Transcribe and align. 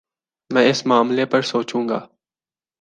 میں 0.51 0.69
اس 0.69 0.85
معاملے 0.85 1.25
پر 1.25 1.41
سوچوں 1.41 1.87
گا 1.89 1.99